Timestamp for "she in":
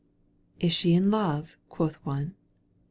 0.73-1.11